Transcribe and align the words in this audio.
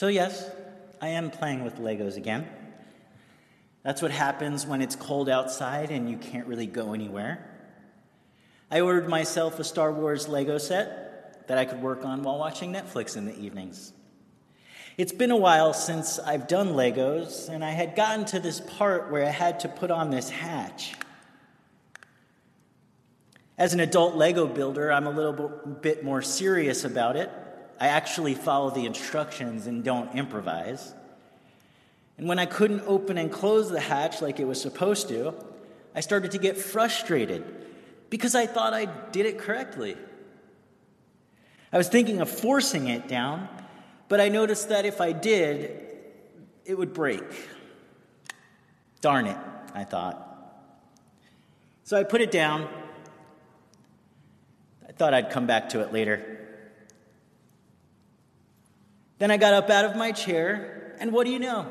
So, 0.00 0.08
yes, 0.08 0.50
I 1.02 1.08
am 1.08 1.30
playing 1.30 1.62
with 1.62 1.76
Legos 1.76 2.16
again. 2.16 2.48
That's 3.82 4.00
what 4.00 4.10
happens 4.10 4.64
when 4.64 4.80
it's 4.80 4.96
cold 4.96 5.28
outside 5.28 5.90
and 5.90 6.08
you 6.08 6.16
can't 6.16 6.46
really 6.46 6.64
go 6.64 6.94
anywhere. 6.94 7.46
I 8.70 8.80
ordered 8.80 9.10
myself 9.10 9.58
a 9.58 9.64
Star 9.64 9.92
Wars 9.92 10.26
Lego 10.26 10.56
set 10.56 11.46
that 11.48 11.58
I 11.58 11.66
could 11.66 11.82
work 11.82 12.02
on 12.02 12.22
while 12.22 12.38
watching 12.38 12.72
Netflix 12.72 13.14
in 13.14 13.26
the 13.26 13.38
evenings. 13.38 13.92
It's 14.96 15.12
been 15.12 15.32
a 15.32 15.36
while 15.36 15.74
since 15.74 16.18
I've 16.18 16.48
done 16.48 16.68
Legos, 16.68 17.50
and 17.50 17.62
I 17.62 17.72
had 17.72 17.94
gotten 17.94 18.24
to 18.24 18.40
this 18.40 18.58
part 18.78 19.12
where 19.12 19.26
I 19.26 19.30
had 19.30 19.60
to 19.60 19.68
put 19.68 19.90
on 19.90 20.08
this 20.08 20.30
hatch. 20.30 20.94
As 23.58 23.74
an 23.74 23.80
adult 23.80 24.14
Lego 24.14 24.46
builder, 24.46 24.90
I'm 24.90 25.06
a 25.06 25.10
little 25.10 25.76
bit 25.82 26.02
more 26.02 26.22
serious 26.22 26.86
about 26.86 27.16
it. 27.16 27.30
I 27.80 27.88
actually 27.88 28.34
follow 28.34 28.68
the 28.70 28.84
instructions 28.84 29.66
and 29.66 29.82
don't 29.82 30.14
improvise. 30.14 30.94
And 32.18 32.28
when 32.28 32.38
I 32.38 32.44
couldn't 32.44 32.82
open 32.86 33.16
and 33.16 33.32
close 33.32 33.70
the 33.70 33.80
hatch 33.80 34.20
like 34.20 34.38
it 34.38 34.46
was 34.46 34.60
supposed 34.60 35.08
to, 35.08 35.34
I 35.94 36.00
started 36.00 36.32
to 36.32 36.38
get 36.38 36.58
frustrated 36.58 37.42
because 38.10 38.34
I 38.34 38.44
thought 38.44 38.74
I 38.74 38.84
did 38.84 39.24
it 39.24 39.38
correctly. 39.38 39.96
I 41.72 41.78
was 41.78 41.88
thinking 41.88 42.20
of 42.20 42.28
forcing 42.28 42.88
it 42.88 43.08
down, 43.08 43.48
but 44.08 44.20
I 44.20 44.28
noticed 44.28 44.68
that 44.68 44.84
if 44.84 45.00
I 45.00 45.12
did, 45.12 45.80
it 46.66 46.76
would 46.76 46.92
break. 46.92 47.24
Darn 49.00 49.26
it, 49.26 49.38
I 49.74 49.84
thought. 49.84 50.26
So 51.84 51.96
I 51.96 52.04
put 52.04 52.20
it 52.20 52.30
down. 52.30 52.68
I 54.86 54.92
thought 54.92 55.14
I'd 55.14 55.30
come 55.30 55.46
back 55.46 55.70
to 55.70 55.80
it 55.80 55.92
later. 55.92 56.49
Then 59.20 59.30
I 59.30 59.36
got 59.36 59.52
up 59.52 59.68
out 59.68 59.84
of 59.84 59.96
my 59.96 60.12
chair, 60.12 60.96
and 60.98 61.12
what 61.12 61.26
do 61.26 61.30
you 61.30 61.38
know? 61.38 61.70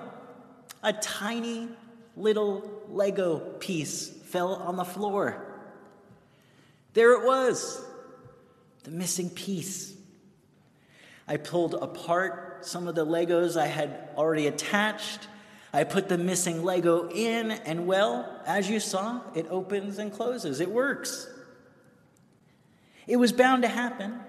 A 0.83 0.93
tiny 0.93 1.67
little 2.15 2.83
Lego 2.89 3.39
piece 3.59 4.07
fell 4.07 4.53
on 4.53 4.75
the 4.75 4.85
floor. 4.85 5.43
There 6.93 7.13
it 7.13 7.25
was, 7.25 7.83
the 8.83 8.91
missing 8.91 9.31
piece. 9.31 9.95
I 11.27 11.37
pulled 11.37 11.73
apart 11.73 12.67
some 12.67 12.87
of 12.87 12.93
the 12.93 13.03
Legos 13.03 13.59
I 13.59 13.65
had 13.65 14.09
already 14.15 14.45
attached. 14.45 15.27
I 15.73 15.85
put 15.85 16.07
the 16.07 16.19
missing 16.19 16.63
Lego 16.63 17.09
in, 17.09 17.49
and 17.49 17.87
well, 17.87 18.43
as 18.45 18.69
you 18.69 18.79
saw, 18.79 19.21
it 19.33 19.47
opens 19.49 19.97
and 19.97 20.13
closes. 20.13 20.59
It 20.59 20.69
works. 20.69 21.27
It 23.07 23.15
was 23.15 23.31
bound 23.31 23.63
to 23.63 23.69
happen. 23.69 24.19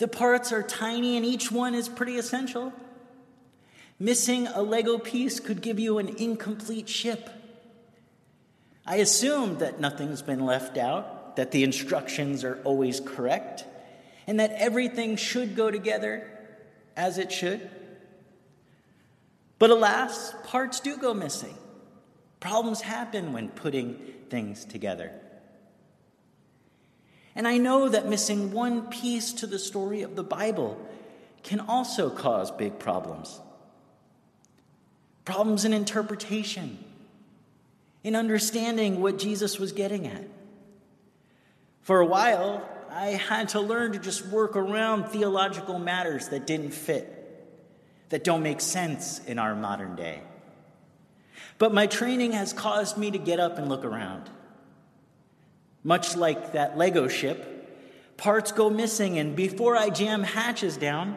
The 0.00 0.08
parts 0.08 0.50
are 0.50 0.62
tiny 0.62 1.18
and 1.18 1.26
each 1.26 1.52
one 1.52 1.74
is 1.74 1.86
pretty 1.86 2.16
essential. 2.16 2.72
Missing 3.98 4.46
a 4.46 4.62
Lego 4.62 4.96
piece 4.96 5.40
could 5.40 5.60
give 5.60 5.78
you 5.78 5.98
an 5.98 6.08
incomplete 6.16 6.88
ship. 6.88 7.28
I 8.86 8.96
assume 8.96 9.58
that 9.58 9.78
nothing's 9.78 10.22
been 10.22 10.46
left 10.46 10.78
out, 10.78 11.36
that 11.36 11.50
the 11.50 11.64
instructions 11.64 12.44
are 12.44 12.62
always 12.64 12.98
correct, 12.98 13.66
and 14.26 14.40
that 14.40 14.52
everything 14.52 15.16
should 15.16 15.54
go 15.54 15.70
together 15.70 16.26
as 16.96 17.18
it 17.18 17.30
should. 17.30 17.70
But 19.58 19.68
alas, 19.68 20.32
parts 20.44 20.80
do 20.80 20.96
go 20.96 21.12
missing. 21.12 21.58
Problems 22.40 22.80
happen 22.80 23.34
when 23.34 23.50
putting 23.50 23.96
things 24.30 24.64
together. 24.64 25.12
And 27.34 27.46
I 27.46 27.58
know 27.58 27.88
that 27.88 28.08
missing 28.08 28.52
one 28.52 28.88
piece 28.88 29.32
to 29.34 29.46
the 29.46 29.58
story 29.58 30.02
of 30.02 30.16
the 30.16 30.24
Bible 30.24 30.80
can 31.42 31.60
also 31.60 32.10
cause 32.10 32.50
big 32.50 32.78
problems. 32.78 33.40
Problems 35.24 35.64
in 35.64 35.72
interpretation, 35.72 36.82
in 38.02 38.16
understanding 38.16 39.00
what 39.00 39.18
Jesus 39.18 39.58
was 39.58 39.72
getting 39.72 40.06
at. 40.06 40.24
For 41.82 42.00
a 42.00 42.06
while, 42.06 42.68
I 42.90 43.10
had 43.10 43.50
to 43.50 43.60
learn 43.60 43.92
to 43.92 43.98
just 43.98 44.26
work 44.26 44.56
around 44.56 45.06
theological 45.06 45.78
matters 45.78 46.28
that 46.28 46.46
didn't 46.46 46.72
fit, 46.72 47.16
that 48.08 48.24
don't 48.24 48.42
make 48.42 48.60
sense 48.60 49.20
in 49.24 49.38
our 49.38 49.54
modern 49.54 49.94
day. 49.94 50.20
But 51.58 51.72
my 51.72 51.86
training 51.86 52.32
has 52.32 52.52
caused 52.52 52.96
me 52.96 53.10
to 53.12 53.18
get 53.18 53.38
up 53.38 53.58
and 53.58 53.68
look 53.68 53.84
around. 53.84 54.28
Much 55.82 56.16
like 56.16 56.52
that 56.52 56.76
Lego 56.76 57.08
ship, 57.08 58.16
parts 58.16 58.52
go 58.52 58.68
missing, 58.68 59.18
and 59.18 59.34
before 59.34 59.76
I 59.76 59.90
jam 59.90 60.22
hatches 60.22 60.76
down, 60.76 61.16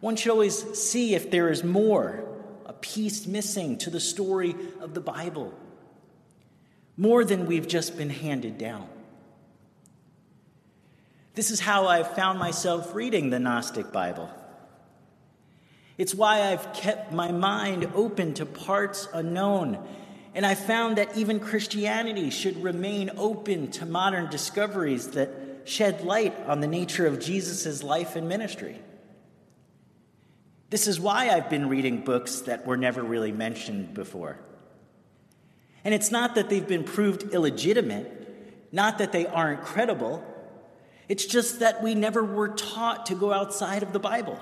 one 0.00 0.16
should 0.16 0.32
always 0.32 0.78
see 0.78 1.14
if 1.14 1.30
there 1.30 1.50
is 1.50 1.62
more, 1.62 2.24
a 2.66 2.72
piece 2.72 3.26
missing 3.26 3.78
to 3.78 3.90
the 3.90 4.00
story 4.00 4.56
of 4.80 4.94
the 4.94 5.00
Bible, 5.00 5.52
more 6.96 7.24
than 7.24 7.46
we've 7.46 7.68
just 7.68 7.96
been 7.96 8.10
handed 8.10 8.58
down. 8.58 8.88
This 11.34 11.50
is 11.50 11.60
how 11.60 11.86
I've 11.86 12.14
found 12.14 12.38
myself 12.38 12.94
reading 12.94 13.30
the 13.30 13.38
Gnostic 13.38 13.92
Bible. 13.92 14.30
It's 15.98 16.14
why 16.14 16.50
I've 16.50 16.72
kept 16.72 17.12
my 17.12 17.30
mind 17.30 17.90
open 17.94 18.34
to 18.34 18.46
parts 18.46 19.08
unknown 19.14 19.78
and 20.34 20.46
I 20.46 20.54
found 20.54 20.96
that 20.96 21.16
even 21.16 21.40
Christianity 21.40 22.30
should 22.30 22.62
remain 22.62 23.10
open 23.16 23.70
to 23.72 23.86
modern 23.86 24.30
discoveries 24.30 25.08
that 25.08 25.30
shed 25.64 26.04
light 26.04 26.34
on 26.46 26.60
the 26.60 26.66
nature 26.66 27.06
of 27.06 27.20
Jesus' 27.20 27.82
life 27.82 28.16
and 28.16 28.28
ministry. 28.28 28.80
This 30.70 30.88
is 30.88 30.98
why 30.98 31.28
I've 31.28 31.50
been 31.50 31.68
reading 31.68 32.02
books 32.02 32.40
that 32.42 32.66
were 32.66 32.78
never 32.78 33.02
really 33.02 33.30
mentioned 33.30 33.92
before. 33.92 34.38
And 35.84 35.92
it's 35.92 36.10
not 36.10 36.36
that 36.36 36.48
they've 36.48 36.66
been 36.66 36.84
proved 36.84 37.34
illegitimate, 37.34 38.72
not 38.72 38.98
that 38.98 39.12
they 39.12 39.26
aren't 39.26 39.62
credible. 39.62 40.24
It's 41.08 41.26
just 41.26 41.60
that 41.60 41.82
we 41.82 41.94
never 41.94 42.24
were 42.24 42.48
taught 42.48 43.06
to 43.06 43.14
go 43.14 43.32
outside 43.34 43.82
of 43.82 43.92
the 43.92 43.98
Bible. 43.98 44.40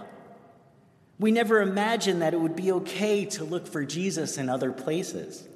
We 1.18 1.32
never 1.32 1.60
imagined 1.60 2.22
that 2.22 2.32
it 2.32 2.40
would 2.40 2.56
be 2.56 2.70
okay 2.72 3.24
to 3.24 3.44
look 3.44 3.66
for 3.66 3.84
Jesus 3.84 4.38
in 4.38 4.48
other 4.48 4.70
places. 4.70 5.46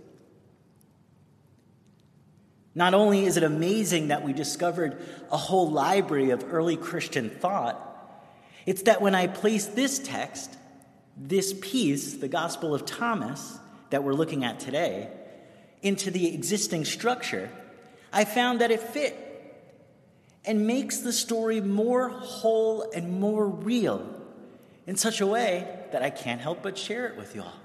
Not 2.74 2.94
only 2.94 3.24
is 3.24 3.36
it 3.36 3.42
amazing 3.42 4.08
that 4.08 4.24
we 4.24 4.32
discovered 4.32 5.00
a 5.30 5.36
whole 5.36 5.70
library 5.70 6.30
of 6.30 6.44
early 6.52 6.76
Christian 6.76 7.30
thought, 7.30 7.80
it's 8.66 8.82
that 8.82 9.00
when 9.00 9.14
I 9.14 9.26
place 9.26 9.66
this 9.66 9.98
text, 9.98 10.50
this 11.16 11.54
piece, 11.60 12.14
the 12.14 12.28
Gospel 12.28 12.74
of 12.74 12.84
Thomas, 12.84 13.58
that 13.90 14.02
we're 14.02 14.14
looking 14.14 14.44
at 14.44 14.58
today, 14.58 15.08
into 15.82 16.10
the 16.10 16.34
existing 16.34 16.84
structure, 16.84 17.50
I 18.12 18.24
found 18.24 18.60
that 18.60 18.70
it 18.70 18.80
fit 18.80 19.20
and 20.44 20.66
makes 20.66 20.98
the 20.98 21.12
story 21.12 21.60
more 21.60 22.08
whole 22.08 22.90
and 22.94 23.20
more 23.20 23.46
real 23.46 24.04
in 24.86 24.96
such 24.96 25.20
a 25.20 25.26
way 25.26 25.68
that 25.92 26.02
I 26.02 26.10
can't 26.10 26.40
help 26.40 26.62
but 26.62 26.76
share 26.76 27.06
it 27.06 27.16
with 27.16 27.34
you 27.34 27.42
all. 27.42 27.63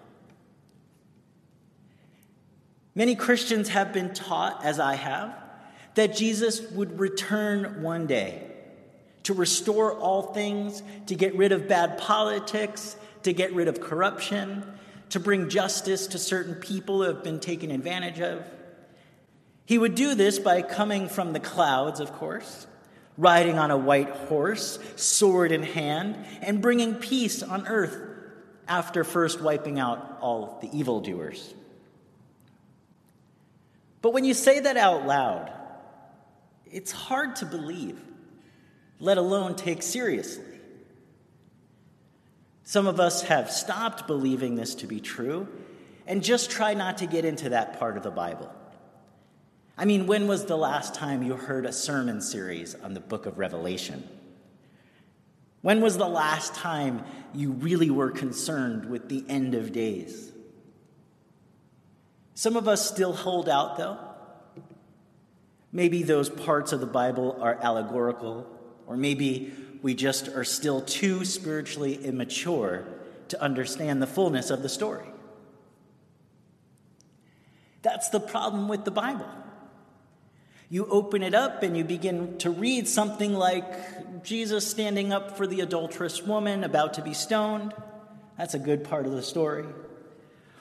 Many 3.00 3.16
Christians 3.16 3.70
have 3.70 3.94
been 3.94 4.14
taught, 4.14 4.66
as 4.66 4.78
I 4.78 4.96
have, 4.96 5.34
that 5.96 6.18
Jesus 6.18 6.60
would 6.72 7.00
return 7.00 7.82
one 7.82 8.08
day 8.08 8.46
to 9.24 9.34
restore 9.34 9.94
all 9.94 10.34
things, 10.34 10.84
to 11.06 11.16
get 11.16 11.34
rid 11.34 11.54
of 11.54 11.70
bad 11.70 11.98
politics, 11.98 12.98
to 13.24 13.32
get 13.32 13.54
rid 13.54 13.70
of 13.70 13.80
corruption, 13.80 14.66
to 15.12 15.20
bring 15.22 15.48
justice 15.48 16.08
to 16.08 16.20
certain 16.20 16.56
people 16.56 16.98
who 16.98 17.04
have 17.04 17.24
been 17.24 17.40
taken 17.40 17.72
advantage 17.72 18.20
of. 18.20 18.44
He 19.64 19.78
would 19.78 19.96
do 19.96 20.14
this 20.14 20.38
by 20.38 20.62
coming 20.62 21.08
from 21.08 21.31
the 21.31 21.40
clouds, 21.40 22.02
of 22.02 22.12
course, 22.12 22.68
riding 23.18 23.58
on 23.58 23.72
a 23.72 23.78
white 23.78 24.10
horse, 24.10 24.78
sword 24.98 25.54
in 25.54 25.64
hand, 25.64 26.18
and 26.42 26.62
bringing 26.62 26.96
peace 26.96 27.44
on 27.44 27.66
earth 27.66 27.98
after 28.68 29.06
first 29.06 29.40
wiping 29.40 29.80
out 29.80 30.18
all 30.19 30.60
the 30.62 30.78
evildoers. 30.78 31.54
But 34.01 34.13
when 34.13 34.24
you 34.24 34.34
say 34.34 34.60
that 34.62 34.78
out 34.78 35.06
loud, 35.06 35.51
it's 36.72 36.92
hard 36.92 37.36
to 37.38 37.46
believe, 37.46 38.00
let 39.00 39.18
alone 39.18 39.56
take 39.56 39.81
seriously. 39.81 40.46
Some 42.63 42.86
of 42.86 43.00
us 43.00 43.24
have 43.24 43.51
stopped 43.51 44.06
believing 44.06 44.56
this 44.56 44.75
to 44.75 44.88
be 44.88 45.00
true 45.00 45.48
and 46.06 46.24
just 46.24 46.51
try 46.51 46.75
not 46.75 47.00
to 47.00 47.07
get 47.07 47.25
into 47.25 47.50
that 47.50 47.80
part 47.80 47.98
of 47.98 48.04
the 48.04 48.12
Bible. 48.12 48.54
I 49.78 49.86
mean, 49.86 50.07
when 50.07 50.28
was 50.28 50.46
the 50.46 50.57
last 50.57 50.94
time 50.94 51.24
you 51.24 51.36
heard 51.36 51.66
a 51.66 51.72
sermon 51.72 52.22
series 52.22 52.75
on 52.75 52.94
the 52.94 53.00
book 53.00 53.25
of 53.25 53.38
Revelation? 53.38 54.07
When 55.62 55.81
was 55.81 55.98
the 55.98 56.07
last 56.07 56.54
time 56.56 57.04
you 57.34 57.51
really 57.51 57.90
were 57.90 58.12
concerned 58.12 58.90
with 58.90 59.10
the 59.10 59.25
end 59.28 59.56
of 59.56 59.72
days? 59.72 60.31
Some 62.39 62.56
of 62.56 62.69
us 62.69 62.88
still 62.88 63.12
hold 63.12 63.50
out, 63.50 63.75
though. 63.75 63.97
Maybe 65.74 66.03
those 66.03 66.30
parts 66.30 66.71
of 66.71 66.80
the 66.80 66.86
Bible 66.86 67.38
are 67.41 67.59
allegorical, 67.62 68.47
or 68.88 68.95
maybe 68.95 69.51
we 69.81 69.94
just 69.94 70.30
are 70.30 70.45
still 70.45 70.80
too 70.80 71.25
spiritually 71.25 71.95
immature 71.95 72.86
to 73.27 73.41
understand 73.44 74.01
the 74.01 74.07
fullness 74.07 74.51
of 74.51 74.62
the 74.62 74.69
story. 74.69 75.09
That's 77.81 78.07
the 78.07 78.21
problem 78.21 78.69
with 78.69 78.86
the 78.86 78.91
Bible. 78.91 79.27
You 80.69 80.86
open 80.86 81.24
it 81.24 81.33
up 81.33 81.62
and 81.62 81.75
you 81.75 81.83
begin 81.83 82.38
to 82.38 82.51
read 82.51 82.88
something 82.88 83.33
like 83.33 84.24
Jesus 84.24 84.65
standing 84.65 85.12
up 85.12 85.36
for 85.36 85.45
the 85.45 85.59
adulterous 85.59 86.24
woman 86.24 86.63
about 86.63 86.94
to 86.94 87.01
be 87.01 87.13
stoned. 87.13 87.74
That's 88.38 88.53
a 88.53 88.59
good 88.59 88.86
part 88.86 89.06
of 89.06 89.12
the 89.12 89.24
story. 89.24 89.65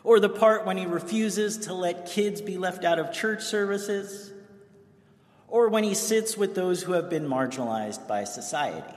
Or 0.04 0.20
the 0.20 0.28
part 0.28 0.64
when 0.64 0.76
he 0.76 0.86
refuses 0.86 1.58
to 1.58 1.74
let 1.74 2.06
kids 2.06 2.40
be 2.40 2.56
left 2.56 2.84
out 2.84 2.98
of 2.98 3.12
church 3.12 3.42
services. 3.42 4.32
Or 5.48 5.68
when 5.68 5.84
he 5.84 5.94
sits 5.94 6.36
with 6.36 6.54
those 6.54 6.82
who 6.82 6.92
have 6.92 7.10
been 7.10 7.26
marginalized 7.26 8.06
by 8.06 8.24
society. 8.24 8.94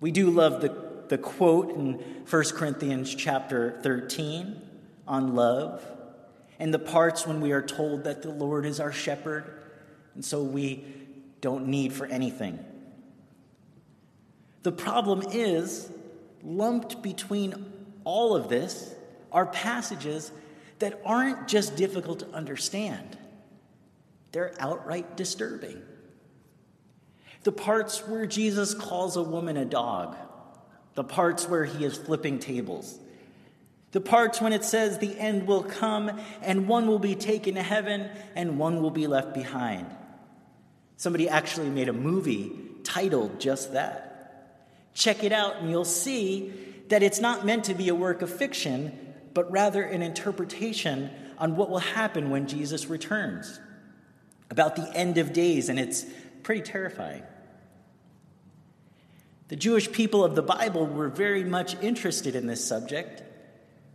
We 0.00 0.10
do 0.10 0.30
love 0.30 0.60
the, 0.60 0.74
the 1.08 1.18
quote 1.18 1.70
in 1.74 1.94
1 2.28 2.44
Corinthians 2.54 3.14
chapter 3.14 3.78
13 3.82 4.60
on 5.08 5.34
love, 5.34 5.84
and 6.58 6.72
the 6.72 6.78
parts 6.78 7.26
when 7.26 7.40
we 7.40 7.52
are 7.52 7.62
told 7.62 8.04
that 8.04 8.22
the 8.22 8.30
Lord 8.30 8.66
is 8.66 8.80
our 8.80 8.92
shepherd, 8.92 9.62
and 10.14 10.24
so 10.24 10.42
we 10.42 10.84
don't 11.40 11.68
need 11.68 11.92
for 11.92 12.06
anything. 12.06 12.58
The 14.62 14.72
problem 14.72 15.22
is, 15.30 15.90
lumped 16.42 17.02
between 17.02 17.72
all 18.06 18.36
of 18.36 18.48
this 18.48 18.94
are 19.32 19.44
passages 19.44 20.30
that 20.78 21.02
aren't 21.04 21.48
just 21.48 21.76
difficult 21.76 22.20
to 22.20 22.28
understand, 22.30 23.18
they're 24.32 24.54
outright 24.58 25.16
disturbing. 25.16 25.82
The 27.42 27.52
parts 27.52 28.06
where 28.06 28.26
Jesus 28.26 28.74
calls 28.74 29.16
a 29.16 29.22
woman 29.22 29.56
a 29.56 29.64
dog, 29.64 30.16
the 30.94 31.04
parts 31.04 31.48
where 31.48 31.64
he 31.64 31.84
is 31.84 31.96
flipping 31.96 32.38
tables, 32.38 32.98
the 33.92 34.00
parts 34.00 34.40
when 34.40 34.52
it 34.52 34.64
says 34.64 34.98
the 34.98 35.18
end 35.18 35.46
will 35.46 35.62
come 35.62 36.10
and 36.42 36.68
one 36.68 36.86
will 36.86 36.98
be 36.98 37.14
taken 37.14 37.54
to 37.54 37.62
heaven 37.62 38.08
and 38.34 38.58
one 38.58 38.82
will 38.82 38.90
be 38.90 39.06
left 39.06 39.34
behind. 39.34 39.86
Somebody 40.96 41.28
actually 41.28 41.70
made 41.70 41.88
a 41.88 41.92
movie 41.92 42.52
titled 42.84 43.40
just 43.40 43.72
that. 43.72 44.92
Check 44.94 45.24
it 45.24 45.32
out 45.32 45.56
and 45.56 45.70
you'll 45.70 45.84
see 45.84 46.52
that 46.88 47.02
it's 47.02 47.20
not 47.20 47.44
meant 47.44 47.64
to 47.64 47.74
be 47.74 47.88
a 47.88 47.94
work 47.94 48.22
of 48.22 48.30
fiction, 48.30 49.14
but 49.34 49.50
rather 49.50 49.82
an 49.82 50.02
interpretation 50.02 51.10
on 51.38 51.56
what 51.56 51.68
will 51.68 51.78
happen 51.78 52.30
when 52.30 52.46
Jesus 52.46 52.86
returns, 52.86 53.60
about 54.50 54.76
the 54.76 54.90
end 54.94 55.18
of 55.18 55.32
days, 55.32 55.68
and 55.68 55.78
it's 55.78 56.06
pretty 56.42 56.62
terrifying. 56.62 57.22
The 59.48 59.56
Jewish 59.56 59.92
people 59.92 60.24
of 60.24 60.34
the 60.34 60.42
Bible 60.42 60.86
were 60.86 61.08
very 61.08 61.44
much 61.44 61.80
interested 61.80 62.34
in 62.34 62.46
this 62.46 62.64
subject. 62.64 63.22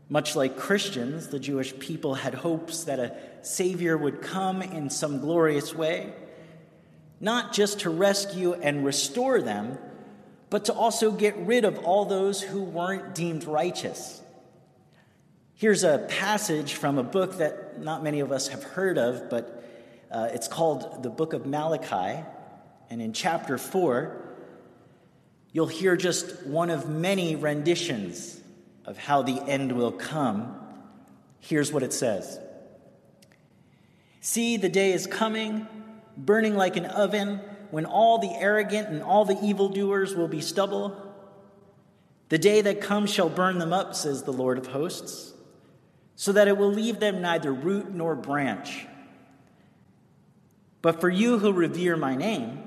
Much 0.09 0.35
like 0.35 0.57
Christians, 0.57 1.27
the 1.27 1.39
Jewish 1.39 1.77
people 1.79 2.15
had 2.15 2.33
hopes 2.33 2.83
that 2.83 2.99
a 2.99 3.15
Savior 3.41 3.97
would 3.97 4.21
come 4.21 4.61
in 4.61 4.89
some 4.89 5.19
glorious 5.19 5.73
way, 5.73 6.13
not 7.19 7.53
just 7.53 7.79
to 7.81 7.89
rescue 7.89 8.53
and 8.53 8.85
restore 8.85 9.41
them, 9.41 9.77
but 10.51 10.65
to 10.65 10.73
also 10.73 11.11
get 11.11 11.35
rid 11.37 11.65
of 11.65 11.79
all 11.79 12.05
those 12.05 12.43
who 12.43 12.61
weren't 12.61 13.15
deemed 13.15 13.45
righteous. 13.45 14.21
Here's 15.55 15.83
a 15.83 15.97
passage 15.97 16.75
from 16.75 16.99
a 16.99 17.03
book 17.03 17.39
that 17.39 17.81
not 17.81 18.03
many 18.03 18.19
of 18.19 18.31
us 18.31 18.49
have 18.49 18.63
heard 18.63 18.99
of, 18.99 19.31
but 19.31 19.63
uh, 20.11 20.29
it's 20.31 20.47
called 20.47 21.01
the 21.01 21.09
Book 21.09 21.33
of 21.33 21.47
Malachi. 21.47 22.23
And 22.91 23.01
in 23.01 23.13
chapter 23.13 23.57
4, 23.57 24.21
You'll 25.53 25.67
hear 25.67 25.97
just 25.97 26.45
one 26.45 26.69
of 26.69 26.89
many 26.89 27.35
renditions 27.35 28.39
of 28.85 28.97
how 28.97 29.21
the 29.21 29.41
end 29.41 29.73
will 29.73 29.91
come. 29.91 30.57
Here's 31.39 31.71
what 31.71 31.83
it 31.83 31.93
says 31.93 32.39
See, 34.21 34.57
the 34.57 34.69
day 34.69 34.93
is 34.93 35.07
coming, 35.07 35.67
burning 36.15 36.55
like 36.55 36.77
an 36.77 36.85
oven, 36.85 37.41
when 37.71 37.85
all 37.85 38.19
the 38.19 38.33
arrogant 38.35 38.89
and 38.89 39.01
all 39.01 39.25
the 39.25 39.39
evildoers 39.41 40.13
will 40.13 40.27
be 40.27 40.41
stubble. 40.41 40.95
The 42.29 42.37
day 42.37 42.61
that 42.61 42.81
comes 42.81 43.11
shall 43.11 43.29
burn 43.29 43.57
them 43.57 43.73
up, 43.73 43.95
says 43.95 44.23
the 44.23 44.33
Lord 44.33 44.57
of 44.57 44.67
hosts, 44.67 45.33
so 46.15 46.31
that 46.33 46.47
it 46.47 46.57
will 46.57 46.71
leave 46.71 46.99
them 46.99 47.21
neither 47.21 47.51
root 47.51 47.91
nor 47.91 48.15
branch. 48.15 48.85
But 50.81 51.01
for 51.01 51.09
you 51.09 51.39
who 51.39 51.51
revere 51.51 51.95
my 51.95 52.15
name, 52.15 52.59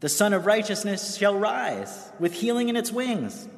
the 0.00 0.08
Sun 0.08 0.32
of 0.32 0.46
Righteousness 0.46 1.16
shall 1.16 1.36
rise 1.36 2.10
with 2.18 2.32
healing 2.32 2.68
in 2.68 2.76
its 2.76 2.92
wings, 2.92 3.48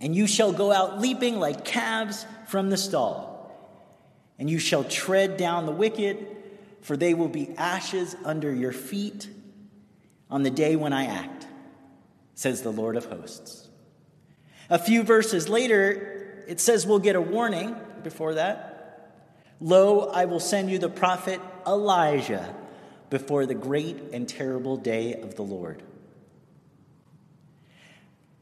and 0.00 0.14
you 0.14 0.26
shall 0.26 0.52
go 0.52 0.72
out 0.72 1.00
leaping 1.00 1.38
like 1.38 1.64
calves 1.64 2.26
from 2.46 2.70
the 2.70 2.76
stall. 2.76 3.32
And 4.38 4.50
you 4.50 4.58
shall 4.58 4.84
tread 4.84 5.36
down 5.36 5.64
the 5.64 5.72
wicked, 5.72 6.26
for 6.82 6.96
they 6.96 7.14
will 7.14 7.28
be 7.28 7.54
ashes 7.56 8.16
under 8.24 8.52
your 8.52 8.72
feet 8.72 9.28
on 10.30 10.42
the 10.42 10.50
day 10.50 10.76
when 10.76 10.92
I 10.92 11.06
act, 11.06 11.46
says 12.34 12.62
the 12.62 12.72
Lord 12.72 12.96
of 12.96 13.06
hosts. 13.06 13.68
A 14.70 14.78
few 14.78 15.02
verses 15.02 15.48
later, 15.48 16.44
it 16.48 16.60
says 16.60 16.86
we'll 16.86 16.98
get 16.98 17.16
a 17.16 17.20
warning 17.20 17.76
before 18.02 18.34
that. 18.34 18.74
Lo, 19.60 20.10
I 20.10 20.24
will 20.24 20.40
send 20.40 20.70
you 20.70 20.78
the 20.78 20.88
prophet 20.88 21.40
Elijah 21.66 22.54
before 23.10 23.46
the 23.46 23.54
great 23.54 23.96
and 24.12 24.28
terrible 24.28 24.76
day 24.76 25.14
of 25.14 25.36
the 25.36 25.42
Lord. 25.42 25.82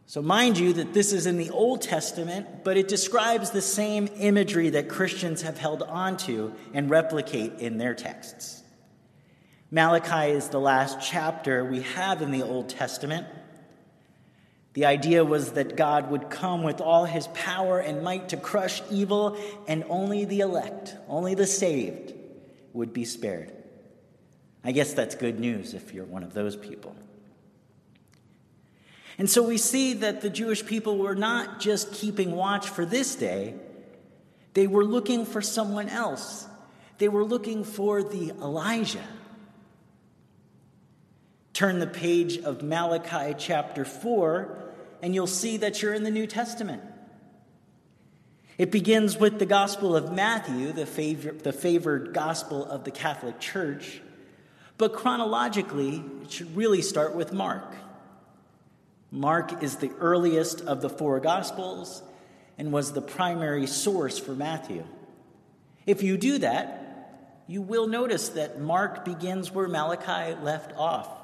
So, 0.06 0.20
mind 0.20 0.58
you, 0.58 0.74
that 0.74 0.92
this 0.92 1.12
is 1.12 1.26
in 1.26 1.38
the 1.38 1.50
Old 1.50 1.80
Testament, 1.80 2.64
but 2.64 2.76
it 2.76 2.86
describes 2.86 3.50
the 3.50 3.62
same 3.62 4.08
imagery 4.16 4.68
that 4.70 4.88
Christians 4.88 5.42
have 5.42 5.56
held 5.56 5.82
onto 5.82 6.52
and 6.74 6.90
replicate 6.90 7.60
in 7.60 7.78
their 7.78 7.94
texts. 7.94 8.61
Malachi 9.74 10.32
is 10.32 10.50
the 10.50 10.60
last 10.60 10.98
chapter 11.00 11.64
we 11.64 11.80
have 11.80 12.20
in 12.20 12.30
the 12.30 12.42
Old 12.42 12.68
Testament. 12.68 13.26
The 14.74 14.84
idea 14.84 15.24
was 15.24 15.52
that 15.52 15.76
God 15.76 16.10
would 16.10 16.28
come 16.28 16.62
with 16.62 16.82
all 16.82 17.06
his 17.06 17.26
power 17.28 17.78
and 17.78 18.04
might 18.04 18.28
to 18.28 18.36
crush 18.36 18.82
evil, 18.90 19.38
and 19.66 19.82
only 19.88 20.26
the 20.26 20.40
elect, 20.40 20.94
only 21.08 21.34
the 21.34 21.46
saved, 21.46 22.12
would 22.74 22.92
be 22.92 23.06
spared. 23.06 23.50
I 24.62 24.72
guess 24.72 24.92
that's 24.92 25.14
good 25.14 25.40
news 25.40 25.72
if 25.72 25.94
you're 25.94 26.04
one 26.04 26.22
of 26.22 26.34
those 26.34 26.54
people. 26.54 26.94
And 29.16 29.30
so 29.30 29.42
we 29.42 29.56
see 29.56 29.94
that 29.94 30.20
the 30.20 30.28
Jewish 30.28 30.66
people 30.66 30.98
were 30.98 31.14
not 31.14 31.60
just 31.60 31.94
keeping 31.94 32.32
watch 32.32 32.68
for 32.68 32.84
this 32.84 33.14
day, 33.14 33.54
they 34.52 34.66
were 34.66 34.84
looking 34.84 35.24
for 35.24 35.40
someone 35.40 35.88
else. 35.88 36.46
They 36.98 37.08
were 37.08 37.24
looking 37.24 37.64
for 37.64 38.02
the 38.02 38.32
Elijah. 38.32 39.08
Turn 41.62 41.78
the 41.78 41.86
page 41.86 42.38
of 42.38 42.64
Malachi 42.64 43.36
chapter 43.38 43.84
4, 43.84 44.64
and 45.00 45.14
you'll 45.14 45.28
see 45.28 45.58
that 45.58 45.80
you're 45.80 45.94
in 45.94 46.02
the 46.02 46.10
New 46.10 46.26
Testament. 46.26 46.82
It 48.58 48.72
begins 48.72 49.16
with 49.16 49.38
the 49.38 49.46
Gospel 49.46 49.94
of 49.94 50.12
Matthew, 50.12 50.72
the, 50.72 50.86
favor- 50.86 51.30
the 51.30 51.52
favored 51.52 52.12
gospel 52.12 52.64
of 52.64 52.82
the 52.82 52.90
Catholic 52.90 53.38
Church. 53.38 54.00
But 54.76 54.92
chronologically, 54.92 56.02
it 56.22 56.32
should 56.32 56.56
really 56.56 56.82
start 56.82 57.14
with 57.14 57.32
Mark. 57.32 57.76
Mark 59.12 59.62
is 59.62 59.76
the 59.76 59.92
earliest 60.00 60.62
of 60.62 60.82
the 60.82 60.90
four 60.90 61.20
Gospels 61.20 62.02
and 62.58 62.72
was 62.72 62.90
the 62.90 63.02
primary 63.02 63.68
source 63.68 64.18
for 64.18 64.32
Matthew. 64.32 64.84
If 65.86 66.02
you 66.02 66.16
do 66.16 66.38
that, 66.38 67.44
you 67.46 67.62
will 67.62 67.86
notice 67.86 68.30
that 68.30 68.60
Mark 68.60 69.04
begins 69.04 69.52
where 69.52 69.68
Malachi 69.68 70.34
left 70.42 70.76
off. 70.76 71.21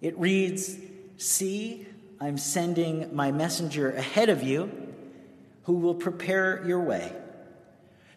It 0.00 0.18
reads, 0.18 0.76
See, 1.16 1.86
I'm 2.20 2.38
sending 2.38 3.14
my 3.14 3.32
messenger 3.32 3.90
ahead 3.90 4.28
of 4.28 4.42
you 4.42 4.70
who 5.64 5.74
will 5.74 5.94
prepare 5.94 6.64
your 6.66 6.80
way. 6.80 7.12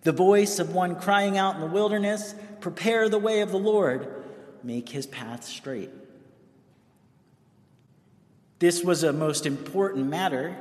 The 0.04 0.12
voice 0.12 0.60
of 0.60 0.74
one 0.74 0.96
crying 0.96 1.38
out 1.38 1.56
in 1.56 1.62
the 1.62 1.68
wilderness, 1.68 2.34
Prepare 2.60 3.10
the 3.10 3.20
way 3.20 3.42
of 3.42 3.52
the 3.52 3.60
Lord 3.60 4.08
make 4.64 4.90
his 4.90 5.08
path 5.08 5.44
straight. 5.44 5.90
This 8.60 8.84
was 8.84 9.04
a 9.04 9.12
most 9.12 9.46
important 9.46 10.08
matter 10.08 10.56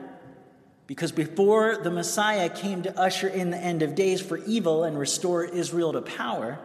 because 0.86 1.12
before 1.12 1.76
the 1.76 1.90
Messiah 1.90 2.48
came 2.48 2.82
to 2.82 2.98
usher 2.98 3.28
in 3.28 3.50
the 3.50 3.58
end 3.58 3.82
of 3.82 3.94
days 3.94 4.20
for 4.20 4.38
evil 4.38 4.84
and 4.84 4.98
restore 4.98 5.44
Israel 5.44 5.92
to 5.92 6.02
power, 6.02 6.58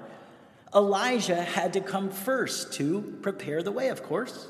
Elijah 0.73 1.41
had 1.41 1.73
to 1.73 1.81
come 1.81 2.09
first 2.09 2.73
to 2.73 3.17
prepare 3.21 3.63
the 3.63 3.71
way, 3.71 3.89
of 3.89 4.03
course. 4.03 4.47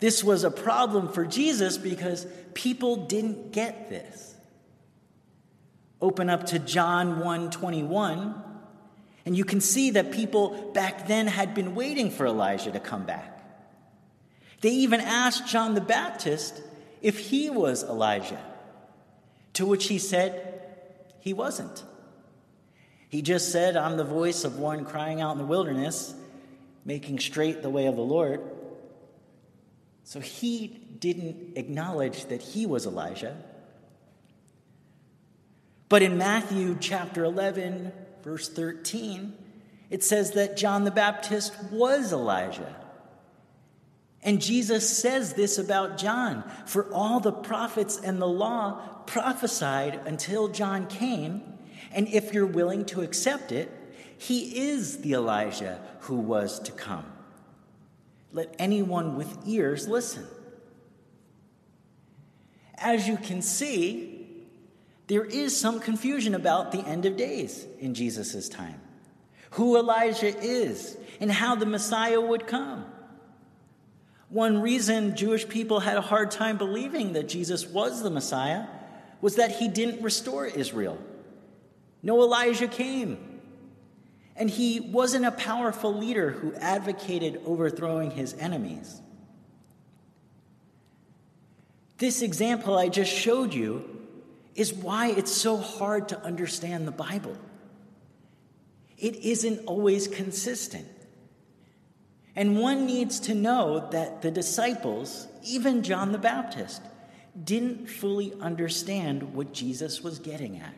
This 0.00 0.22
was 0.22 0.44
a 0.44 0.50
problem 0.50 1.08
for 1.08 1.26
Jesus 1.26 1.76
because 1.76 2.26
people 2.54 3.06
didn't 3.06 3.52
get 3.52 3.90
this. 3.90 4.34
Open 6.00 6.30
up 6.30 6.46
to 6.46 6.58
John 6.58 7.18
121 7.18 8.44
and 9.26 9.36
you 9.36 9.44
can 9.44 9.60
see 9.60 9.90
that 9.90 10.12
people 10.12 10.70
back 10.72 11.06
then 11.06 11.26
had 11.26 11.54
been 11.54 11.74
waiting 11.74 12.10
for 12.10 12.26
Elijah 12.26 12.70
to 12.70 12.80
come 12.80 13.04
back. 13.04 13.38
They 14.60 14.70
even 14.70 15.00
asked 15.00 15.46
John 15.46 15.74
the 15.74 15.80
Baptist 15.80 16.62
if 17.02 17.18
he 17.18 17.50
was 17.50 17.84
Elijah, 17.84 18.40
to 19.52 19.66
which 19.66 19.88
he 19.88 19.98
said 19.98 20.62
he 21.20 21.32
wasn't. 21.32 21.84
He 23.08 23.22
just 23.22 23.50
said, 23.50 23.76
I'm 23.76 23.96
the 23.96 24.04
voice 24.04 24.44
of 24.44 24.58
one 24.58 24.84
crying 24.84 25.20
out 25.20 25.32
in 25.32 25.38
the 25.38 25.44
wilderness, 25.44 26.14
making 26.84 27.18
straight 27.20 27.62
the 27.62 27.70
way 27.70 27.86
of 27.86 27.96
the 27.96 28.02
Lord. 28.02 28.42
So 30.04 30.20
he 30.20 30.68
didn't 30.98 31.56
acknowledge 31.56 32.26
that 32.26 32.42
he 32.42 32.66
was 32.66 32.86
Elijah. 32.86 33.36
But 35.88 36.02
in 36.02 36.18
Matthew 36.18 36.76
chapter 36.80 37.24
11, 37.24 37.92
verse 38.22 38.48
13, 38.48 39.32
it 39.90 40.04
says 40.04 40.32
that 40.32 40.56
John 40.56 40.84
the 40.84 40.90
Baptist 40.90 41.54
was 41.70 42.12
Elijah. 42.12 42.74
And 44.22 44.42
Jesus 44.42 44.88
says 44.98 45.34
this 45.34 45.58
about 45.58 45.96
John 45.96 46.44
For 46.66 46.92
all 46.92 47.20
the 47.20 47.32
prophets 47.32 47.98
and 47.98 48.20
the 48.20 48.26
law 48.26 48.80
prophesied 49.06 50.00
until 50.06 50.48
John 50.48 50.86
came, 50.86 51.57
and 51.92 52.08
if 52.08 52.32
you're 52.32 52.46
willing 52.46 52.84
to 52.86 53.02
accept 53.02 53.52
it, 53.52 53.70
he 54.16 54.70
is 54.70 54.98
the 54.98 55.14
Elijah 55.14 55.80
who 56.00 56.16
was 56.16 56.58
to 56.60 56.72
come. 56.72 57.06
Let 58.32 58.54
anyone 58.58 59.16
with 59.16 59.46
ears 59.46 59.88
listen. 59.88 60.26
As 62.76 63.08
you 63.08 63.16
can 63.16 63.42
see, 63.42 64.26
there 65.06 65.24
is 65.24 65.58
some 65.58 65.80
confusion 65.80 66.34
about 66.34 66.70
the 66.70 66.80
end 66.80 67.06
of 67.06 67.16
days 67.16 67.66
in 67.80 67.94
Jesus' 67.94 68.48
time, 68.48 68.80
who 69.52 69.78
Elijah 69.78 70.36
is, 70.38 70.96
and 71.20 71.32
how 71.32 71.54
the 71.54 71.66
Messiah 71.66 72.20
would 72.20 72.46
come. 72.46 72.84
One 74.28 74.60
reason 74.60 75.16
Jewish 75.16 75.48
people 75.48 75.80
had 75.80 75.96
a 75.96 76.02
hard 76.02 76.30
time 76.30 76.58
believing 76.58 77.14
that 77.14 77.28
Jesus 77.28 77.66
was 77.66 78.02
the 78.02 78.10
Messiah 78.10 78.66
was 79.20 79.36
that 79.36 79.56
he 79.56 79.68
didn't 79.68 80.02
restore 80.02 80.46
Israel. 80.46 80.98
No 82.02 82.22
Elijah 82.22 82.68
came. 82.68 83.40
And 84.36 84.48
he 84.48 84.78
wasn't 84.80 85.24
a 85.24 85.32
powerful 85.32 85.92
leader 85.92 86.30
who 86.30 86.54
advocated 86.54 87.40
overthrowing 87.44 88.12
his 88.12 88.34
enemies. 88.34 89.00
This 91.98 92.22
example 92.22 92.78
I 92.78 92.88
just 92.88 93.12
showed 93.12 93.52
you 93.52 93.98
is 94.54 94.72
why 94.72 95.08
it's 95.08 95.32
so 95.32 95.56
hard 95.56 96.08
to 96.10 96.20
understand 96.20 96.86
the 96.86 96.92
Bible. 96.92 97.36
It 98.96 99.16
isn't 99.16 99.66
always 99.66 100.06
consistent. 100.06 100.88
And 102.36 102.60
one 102.60 102.86
needs 102.86 103.18
to 103.20 103.34
know 103.34 103.88
that 103.90 104.22
the 104.22 104.30
disciples, 104.30 105.26
even 105.44 105.82
John 105.82 106.12
the 106.12 106.18
Baptist, 106.18 106.82
didn't 107.44 107.88
fully 107.88 108.32
understand 108.40 109.34
what 109.34 109.52
Jesus 109.52 110.02
was 110.02 110.20
getting 110.20 110.58
at. 110.58 110.74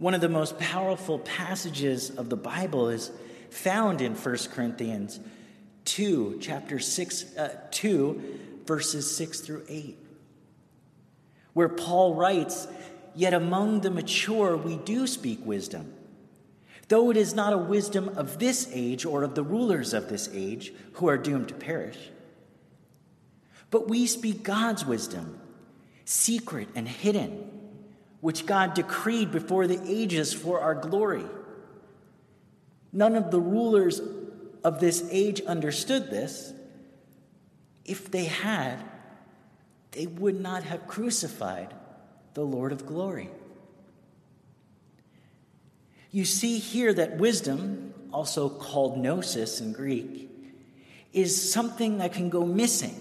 One 0.00 0.14
of 0.14 0.20
the 0.20 0.28
most 0.28 0.58
powerful 0.58 1.20
passages 1.20 2.10
of 2.10 2.28
the 2.28 2.36
Bible 2.36 2.88
is 2.88 3.12
found 3.50 4.00
in 4.00 4.16
1 4.16 4.36
Corinthians 4.52 5.20
2, 5.84 6.38
chapter 6.40 6.80
6, 6.80 7.36
uh, 7.36 7.60
2, 7.70 8.38
verses 8.66 9.16
6 9.16 9.40
through 9.40 9.62
8, 9.68 9.96
where 11.52 11.68
Paul 11.68 12.16
writes, 12.16 12.66
Yet 13.14 13.34
among 13.34 13.82
the 13.82 13.90
mature 13.92 14.56
we 14.56 14.76
do 14.78 15.06
speak 15.06 15.46
wisdom 15.46 15.94
though 16.90 17.08
it 17.08 17.16
is 17.16 17.34
not 17.34 17.52
a 17.52 17.58
wisdom 17.58 18.08
of 18.16 18.40
this 18.40 18.68
age 18.72 19.06
or 19.06 19.22
of 19.22 19.36
the 19.36 19.44
rulers 19.44 19.94
of 19.94 20.08
this 20.08 20.28
age 20.32 20.72
who 20.94 21.08
are 21.08 21.16
doomed 21.16 21.46
to 21.46 21.54
perish. 21.54 22.10
But 23.70 23.88
we 23.88 24.06
speak 24.08 24.42
God's 24.42 24.84
wisdom, 24.84 25.40
secret 26.04 26.68
and 26.74 26.88
hidden, 26.88 27.59
which 28.20 28.46
God 28.46 28.74
decreed 28.74 29.32
before 29.32 29.66
the 29.66 29.80
ages 29.86 30.32
for 30.32 30.60
our 30.60 30.74
glory. 30.74 31.24
None 32.92 33.14
of 33.14 33.30
the 33.30 33.40
rulers 33.40 34.00
of 34.62 34.80
this 34.80 35.06
age 35.10 35.40
understood 35.42 36.10
this. 36.10 36.52
If 37.84 38.10
they 38.10 38.24
had, 38.24 38.78
they 39.92 40.06
would 40.06 40.40
not 40.40 40.64
have 40.64 40.86
crucified 40.86 41.74
the 42.34 42.42
Lord 42.42 42.72
of 42.72 42.86
glory. 42.86 43.30
You 46.10 46.24
see 46.24 46.58
here 46.58 46.92
that 46.92 47.18
wisdom, 47.18 47.94
also 48.12 48.48
called 48.48 48.98
gnosis 48.98 49.60
in 49.60 49.72
Greek, 49.72 50.28
is 51.12 51.52
something 51.52 51.98
that 51.98 52.12
can 52.12 52.28
go 52.28 52.44
missing. 52.44 52.96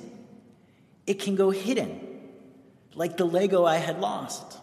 It 1.06 1.20
can 1.20 1.36
go 1.36 1.50
hidden, 1.50 2.00
like 2.94 3.18
the 3.18 3.26
Lego 3.26 3.66
I 3.66 3.78
had 3.78 4.00
lost. 4.00 4.60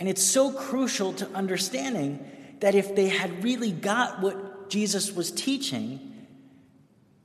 And 0.00 0.08
it's 0.08 0.22
so 0.22 0.50
crucial 0.50 1.12
to 1.12 1.28
understanding 1.32 2.26
that 2.60 2.74
if 2.74 2.96
they 2.96 3.08
had 3.08 3.44
really 3.44 3.70
got 3.70 4.20
what 4.20 4.70
Jesus 4.70 5.12
was 5.12 5.30
teaching, 5.30 6.26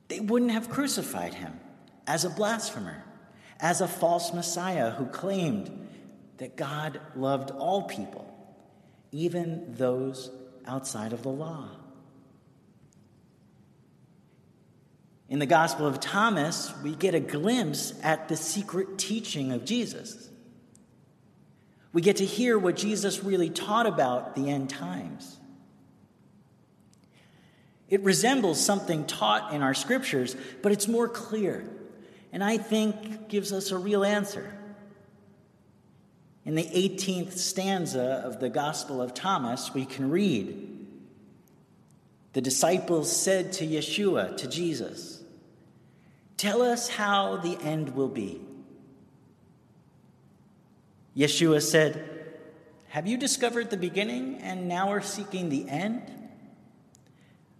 they 0.08 0.20
wouldn't 0.20 0.52
have 0.52 0.68
crucified 0.68 1.34
him 1.34 1.58
as 2.06 2.24
a 2.24 2.30
blasphemer, 2.30 3.02
as 3.58 3.80
a 3.80 3.88
false 3.88 4.32
Messiah 4.32 4.90
who 4.90 5.06
claimed 5.06 5.88
that 6.36 6.56
God 6.56 7.00
loved 7.16 7.50
all 7.50 7.84
people 7.84 8.32
even 9.10 9.74
those 9.74 10.30
outside 10.66 11.14
of 11.14 11.22
the 11.22 11.30
law. 11.30 11.70
In 15.28 15.38
the 15.38 15.46
Gospel 15.46 15.86
of 15.86 15.98
Thomas, 15.98 16.72
we 16.82 16.94
get 16.94 17.14
a 17.14 17.20
glimpse 17.20 17.94
at 18.02 18.28
the 18.28 18.36
secret 18.36 18.98
teaching 18.98 19.50
of 19.52 19.64
Jesus. 19.64 20.28
We 21.96 22.02
get 22.02 22.16
to 22.16 22.26
hear 22.26 22.58
what 22.58 22.76
Jesus 22.76 23.24
really 23.24 23.48
taught 23.48 23.86
about 23.86 24.34
the 24.34 24.50
end 24.50 24.68
times. 24.68 25.34
It 27.88 28.02
resembles 28.02 28.62
something 28.62 29.06
taught 29.06 29.54
in 29.54 29.62
our 29.62 29.72
scriptures, 29.72 30.36
but 30.60 30.72
it's 30.72 30.88
more 30.88 31.08
clear, 31.08 31.66
and 32.34 32.44
I 32.44 32.58
think 32.58 33.30
gives 33.30 33.50
us 33.50 33.70
a 33.70 33.78
real 33.78 34.04
answer. 34.04 34.46
In 36.44 36.54
the 36.54 36.64
18th 36.64 37.32
stanza 37.38 38.20
of 38.26 38.40
the 38.40 38.50
Gospel 38.50 39.00
of 39.00 39.14
Thomas, 39.14 39.72
we 39.72 39.86
can 39.86 40.10
read 40.10 40.68
The 42.34 42.42
disciples 42.42 43.10
said 43.10 43.54
to 43.54 43.66
Yeshua, 43.66 44.36
to 44.36 44.46
Jesus, 44.46 45.24
Tell 46.36 46.60
us 46.60 46.90
how 46.90 47.38
the 47.38 47.56
end 47.62 47.94
will 47.94 48.10
be. 48.10 48.45
Yeshua 51.16 51.62
said, 51.62 52.34
Have 52.88 53.06
you 53.06 53.16
discovered 53.16 53.70
the 53.70 53.76
beginning 53.76 54.38
and 54.38 54.68
now 54.68 54.90
are 54.90 55.00
seeking 55.00 55.48
the 55.48 55.68
end? 55.68 56.02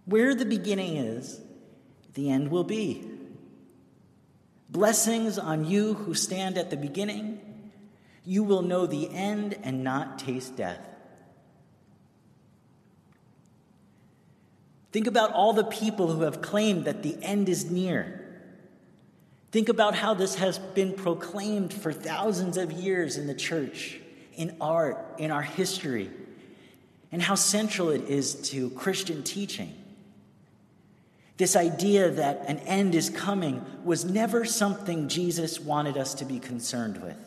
Where 0.05 0.35
the 0.35 0.45
beginning 0.45 0.97
is, 0.97 1.41
the 2.13 2.29
end 2.29 2.51
will 2.51 2.63
be. 2.63 3.09
Blessings 4.69 5.39
on 5.39 5.65
you 5.65 5.93
who 5.93 6.13
stand 6.13 6.57
at 6.57 6.69
the 6.69 6.77
beginning 6.77 7.41
you 8.27 8.43
will 8.43 8.61
know 8.61 8.85
the 8.85 9.09
end 9.09 9.57
and 9.63 9.85
not 9.85 10.19
taste 10.19 10.57
death. 10.57 10.81
Think 14.91 15.07
about 15.07 15.31
all 15.31 15.53
the 15.53 15.63
people 15.63 16.11
who 16.11 16.23
have 16.23 16.41
claimed 16.41 16.83
that 16.83 17.03
the 17.03 17.17
end 17.21 17.47
is 17.47 17.71
near. 17.71 18.16
Think 19.57 19.69
about 19.69 19.95
how 19.95 20.13
this 20.13 20.35
has 20.35 20.59
been 20.59 20.93
proclaimed 20.93 21.73
for 21.73 21.91
thousands 21.91 22.57
of 22.57 22.71
years 22.71 23.17
in 23.17 23.25
the 23.25 23.33
church, 23.33 23.99
in 24.35 24.55
art, 24.61 25.03
in 25.17 25.31
our 25.31 25.41
history, 25.41 26.11
and 27.11 27.23
how 27.23 27.33
central 27.33 27.89
it 27.89 28.03
is 28.03 28.35
to 28.51 28.69
Christian 28.69 29.23
teaching. 29.23 29.73
This 31.37 31.55
idea 31.55 32.11
that 32.11 32.43
an 32.47 32.59
end 32.59 32.93
is 32.93 33.09
coming 33.09 33.65
was 33.83 34.05
never 34.05 34.45
something 34.45 35.09
Jesus 35.09 35.59
wanted 35.59 35.97
us 35.97 36.13
to 36.13 36.25
be 36.25 36.37
concerned 36.37 37.01
with. 37.01 37.17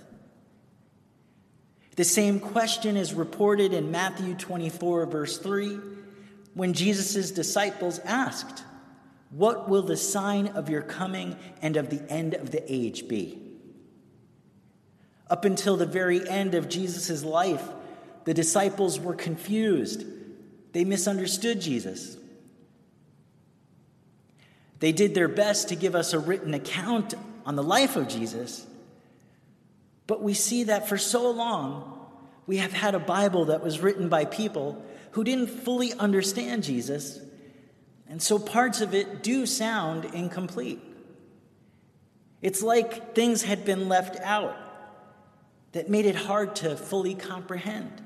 The 1.97 2.05
same 2.05 2.39
question 2.39 2.97
is 2.97 3.13
reported 3.13 3.73
in 3.73 3.91
Matthew 3.91 4.37
24, 4.37 5.07
verse 5.07 5.37
3, 5.39 5.81
when 6.55 6.75
Jesus' 6.75 7.33
disciples 7.33 7.99
asked, 8.05 8.63
What 9.31 9.69
will 9.69 9.83
the 9.83 9.97
sign 9.97 10.49
of 10.49 10.69
your 10.69 10.83
coming 10.83 11.37
and 11.63 11.77
of 11.77 11.89
the 11.89 12.03
end 12.11 12.35
of 12.35 12.51
the 12.51 12.63
age 12.67 13.09
be? 13.09 13.41
Up 15.29 15.45
until 15.45 15.77
the 15.77 15.87
very 15.87 16.29
end 16.29 16.55
of 16.55 16.69
Jesus' 16.69 17.23
life, 17.23 17.63
the 18.25 18.35
disciples 18.35 18.99
were 18.99 19.15
confused. 19.15 20.05
They 20.73 20.85
misunderstood 20.85 21.61
Jesus. 21.61 22.17
They 24.81 24.93
did 24.93 25.15
their 25.15 25.29
best 25.29 25.69
to 25.69 25.77
give 25.77 25.95
us 25.95 26.13
a 26.13 26.19
written 26.19 26.55
account 26.55 27.15
on 27.47 27.55
the 27.55 27.63
life 27.63 27.97
of 27.97 28.09
Jesus, 28.09 28.67
but 30.07 30.23
we 30.23 30.35
see 30.35 30.65
that 30.65 30.89
for 30.89 30.99
so 30.99 31.31
long, 31.31 32.09
we 32.47 32.57
have 32.57 32.73
had 32.73 32.95
a 32.95 32.99
Bible 32.99 33.47
that 33.47 33.63
was 33.63 33.81
written 33.81 34.09
by 34.09 34.25
people 34.25 34.85
who 35.13 35.23
didn't 35.23 35.49
fully 35.49 35.93
understand 35.93 36.65
Jesus, 36.65 37.21
And 38.11 38.21
so 38.21 38.41
parts 38.41 38.81
of 38.81 38.93
it 38.93 39.23
do 39.23 39.47
sound 39.47 40.05
incomplete. 40.05 40.83
It's 42.43 42.61
like 42.61 43.15
things 43.15 43.45
had 43.45 43.65
been 43.65 43.89
left 43.89 44.17
out 44.21 44.57
that 45.73 45.89
made 45.89 46.07
it 46.07 46.17
hard 46.17 46.57
to 46.57 46.77
fully 46.77 47.15
comprehend. 47.15 48.03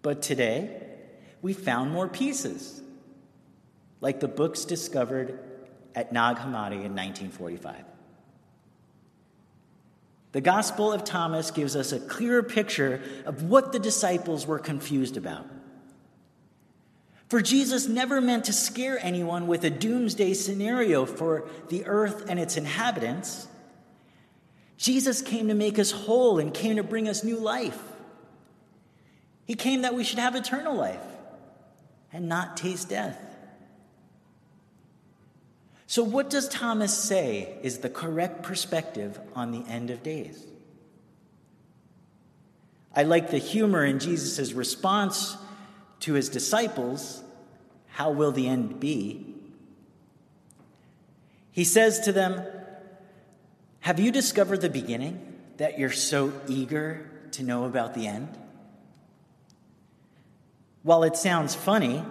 But 0.00 0.22
today, 0.22 0.82
we 1.42 1.52
found 1.52 1.90
more 1.90 2.08
pieces, 2.08 2.80
like 4.00 4.20
the 4.20 4.28
books 4.28 4.64
discovered 4.64 5.38
at 5.94 6.12
Nag 6.12 6.36
Hammadi 6.36 6.84
in 6.84 6.94
1945. 6.94 7.84
The 10.32 10.40
Gospel 10.40 10.92
of 10.92 11.04
Thomas 11.04 11.50
gives 11.50 11.76
us 11.76 11.92
a 11.92 12.00
clearer 12.00 12.42
picture 12.42 13.02
of 13.26 13.42
what 13.42 13.72
the 13.72 13.78
disciples 13.78 14.46
were 14.46 14.58
confused 14.58 15.18
about. 15.18 15.46
For 17.28 17.42
Jesus 17.42 17.88
never 17.88 18.20
meant 18.20 18.44
to 18.44 18.52
scare 18.52 18.98
anyone 19.04 19.46
with 19.46 19.64
a 19.64 19.70
doomsday 19.70 20.34
scenario 20.34 21.04
for 21.04 21.48
the 21.68 21.84
earth 21.86 22.26
and 22.28 22.38
its 22.38 22.56
inhabitants. 22.56 23.48
Jesus 24.76 25.22
came 25.22 25.48
to 25.48 25.54
make 25.54 25.78
us 25.78 25.90
whole 25.90 26.38
and 26.38 26.54
came 26.54 26.76
to 26.76 26.84
bring 26.84 27.08
us 27.08 27.24
new 27.24 27.38
life. 27.38 27.80
He 29.44 29.54
came 29.54 29.82
that 29.82 29.94
we 29.94 30.04
should 30.04 30.18
have 30.18 30.36
eternal 30.36 30.74
life 30.74 31.02
and 32.12 32.28
not 32.28 32.56
taste 32.56 32.90
death. 32.90 33.20
So, 35.88 36.02
what 36.02 36.30
does 36.30 36.48
Thomas 36.48 36.96
say 36.96 37.58
is 37.62 37.78
the 37.78 37.88
correct 37.88 38.42
perspective 38.42 39.18
on 39.34 39.52
the 39.52 39.64
end 39.68 39.90
of 39.90 40.02
days? 40.02 40.44
I 42.94 43.04
like 43.04 43.30
the 43.30 43.38
humor 43.38 43.84
in 43.84 43.98
Jesus' 43.98 44.52
response 44.52 45.36
to 46.06 46.12
his 46.12 46.28
disciples 46.28 47.22
How 47.88 48.10
will 48.10 48.30
the 48.30 48.46
end 48.46 48.78
be? 48.78 49.34
He 51.50 51.64
says 51.64 52.00
to 52.00 52.12
them, 52.12 52.42
Have 53.80 53.98
you 53.98 54.12
discovered 54.12 54.60
the 54.60 54.70
beginning 54.70 55.34
that 55.56 55.78
you're 55.78 55.90
so 55.90 56.32
eager 56.46 57.10
to 57.32 57.42
know 57.42 57.64
about 57.64 57.94
the 57.94 58.06
end? 58.06 58.28
While 60.82 61.02
it 61.02 61.16
sounds 61.16 61.56
funny, 61.56 62.04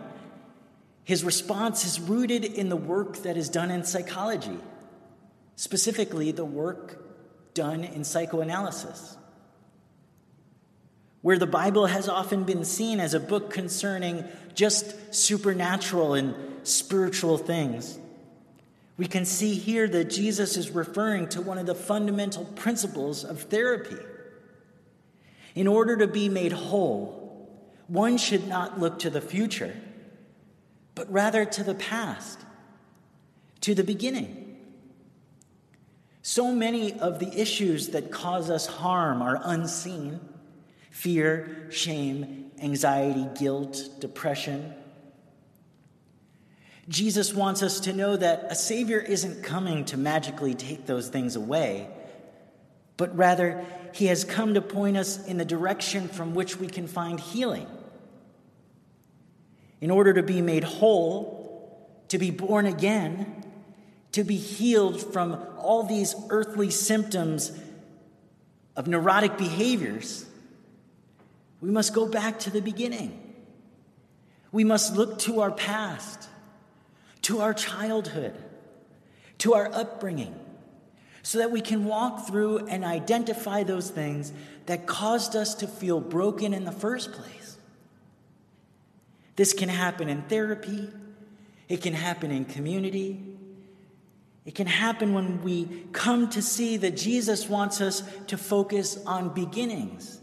his 1.06 1.24
response 1.24 1.86
is 1.86 2.00
rooted 2.00 2.44
in 2.44 2.68
the 2.68 2.76
work 2.76 3.18
that 3.20 3.38
is 3.38 3.48
done 3.48 3.72
in 3.72 3.86
psychology, 3.86 4.60
specifically 5.56 6.32
the 6.32 6.44
work 6.44 7.02
done 7.54 7.86
in 7.86 8.04
psychoanalysis. 8.04 9.16
Where 11.26 11.40
the 11.40 11.48
Bible 11.48 11.88
has 11.88 12.08
often 12.08 12.44
been 12.44 12.64
seen 12.64 13.00
as 13.00 13.16
a 13.16 13.20
book 13.20 13.50
concerning 13.50 14.26
just 14.54 15.12
supernatural 15.12 16.14
and 16.14 16.36
spiritual 16.62 17.40
things, 17.40 17.98
we 18.96 19.08
can 19.08 19.26
see 19.26 19.56
here 19.56 19.88
that 19.88 20.12
Jesus 20.12 20.56
is 20.56 20.70
referring 20.70 21.28
to 21.30 21.42
one 21.42 21.58
of 21.58 21.66
the 21.66 21.74
fundamental 21.74 22.46
principles 22.46 23.24
of 23.24 23.42
therapy. 23.42 23.98
In 25.56 25.66
order 25.66 25.98
to 25.98 26.06
be 26.06 26.30
made 26.30 26.52
whole, 26.52 27.50
one 27.88 28.20
should 28.20 28.48
not 28.48 28.80
look 28.80 29.00
to 29.00 29.10
the 29.10 29.20
future 29.20 29.76
but 30.94 31.12
rather 31.12 31.44
to 31.44 31.64
the 31.64 31.74
past, 31.74 32.38
to 33.62 33.74
the 33.74 33.84
beginning. 33.84 34.58
So 36.22 36.52
many 36.52 36.94
of 37.00 37.18
the 37.18 37.34
issues 37.36 37.90
that 37.90 38.12
cause 38.12 38.52
us 38.52 38.68
harm 38.68 39.24
are 39.24 39.42
unseen 39.44 40.20
fear, 40.96 41.68
shame, 41.72 42.52
anxiety, 42.62 43.28
guilt, 43.38 43.78
depression. 44.00 44.74
Jesus 46.88 47.34
wants 47.34 47.62
us 47.62 47.82
to 47.82 47.92
know 47.92 48.16
that 48.16 48.46
a 48.50 48.56
Savior 48.56 49.00
isn't 49.00 49.44
coming 49.44 49.84
to 49.86 49.98
magically 49.98 50.54
take 50.54 50.86
those 50.86 51.10
things 51.10 51.36
away, 51.36 51.90
but 52.96 53.16
rather, 53.18 53.66
He 53.94 54.06
has 54.06 54.24
come 54.24 54.54
to 54.54 54.62
point 54.62 54.96
us 54.96 55.28
in 55.28 55.38
the 55.38 55.44
direction 55.44 56.08
from 56.08 56.34
which 56.34 56.58
we 56.58 56.68
can 56.68 56.88
find 56.88 57.20
healing 57.20 57.68
in 59.82 59.92
order 59.92 60.14
to 60.14 60.24
be 60.24 60.42
made 60.42 60.64
whole, 60.64 61.92
to 62.08 62.18
be 62.18 62.32
born 62.32 62.66
again, 62.66 63.44
to 64.14 64.24
be 64.24 64.38
healed 64.38 65.02
from 65.12 65.38
all 65.58 65.84
these 65.84 66.16
earthly 66.30 66.72
symptoms 66.72 67.52
of 68.78 68.88
neurotic 68.88 69.38
behaviors, 69.38 70.25
we 71.66 71.72
must 71.72 71.96
go 71.96 72.06
back 72.06 72.38
to 72.40 72.52
the 72.52 72.62
beginning. 72.62 73.20
We 74.52 74.64
must 74.64 74.96
look 74.96 75.18
to 75.20 75.42
our 75.42 75.50
past, 75.50 76.30
to 77.24 77.42
our 77.42 77.56
childhood, 77.56 78.36
to 79.40 79.56
our 79.56 79.74
upbringing, 79.74 80.36
so 81.24 81.40
that 81.40 81.50
we 81.50 81.62
can 81.62 81.86
walk 81.86 82.28
through 82.28 82.68
and 82.68 82.86
identify 82.86 83.64
those 83.64 83.90
things 83.90 84.32
that 84.68 84.86
caused 84.86 85.36
us 85.36 85.56
to 85.56 85.68
feel 85.68 86.00
broken 86.00 86.54
in 86.54 86.66
the 86.66 86.72
first 86.72 87.14
place. 87.14 87.58
This 89.36 89.52
can 89.52 89.68
happen 89.68 90.08
in 90.08 90.22
therapy, 90.22 90.88
it 91.68 91.82
can 91.82 91.94
happen 91.94 92.30
in 92.30 92.46
community. 92.46 93.32
It 94.46 94.54
can 94.54 94.68
happen 94.68 95.16
when 95.16 95.42
we 95.42 95.88
come 95.92 96.30
to 96.30 96.42
see 96.44 96.78
that 96.78 96.96
Jesus 96.96 97.50
wants 97.50 97.82
us 97.82 98.04
to 98.28 98.38
focus 98.38 99.04
on 99.08 99.34
beginnings 99.34 100.20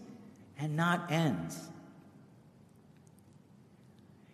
and 0.62 0.76
not 0.76 1.10
ends. 1.10 1.60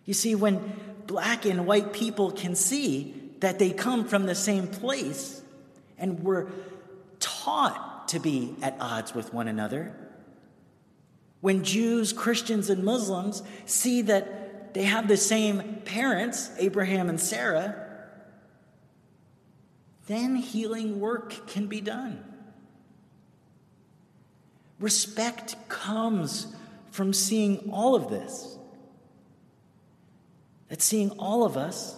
You 0.05 0.13
see, 0.13 0.35
when 0.35 0.73
black 1.07 1.45
and 1.45 1.65
white 1.65 1.91
people 1.91 2.31
can 2.31 2.55
see 2.55 3.15
that 3.39 3.57
they 3.57 3.71
come 3.71 4.05
from 4.05 4.27
the 4.27 4.35
same 4.35 4.67
place 4.67 5.41
and 5.97 6.23
were 6.23 6.51
taught 7.19 8.07
to 8.09 8.19
be 8.19 8.53
at 8.61 8.77
odds 8.79 9.15
with 9.15 9.33
one 9.33 9.47
another, 9.47 9.95
when 11.41 11.63
Jews, 11.63 12.13
Christians, 12.13 12.69
and 12.69 12.83
Muslims 12.83 13.41
see 13.65 14.03
that 14.03 14.73
they 14.75 14.83
have 14.83 15.07
the 15.07 15.17
same 15.17 15.81
parents, 15.83 16.51
Abraham 16.59 17.09
and 17.09 17.19
Sarah, 17.19 17.87
then 20.05 20.35
healing 20.35 20.99
work 20.99 21.47
can 21.47 21.65
be 21.65 21.81
done. 21.81 22.28
Respect 24.79 25.55
comes 25.67 26.47
from 26.91 27.13
seeing 27.13 27.69
all 27.71 27.95
of 27.95 28.09
this. 28.09 28.57
That 30.69 30.81
seeing 30.81 31.11
all 31.11 31.43
of 31.43 31.57
us, 31.57 31.97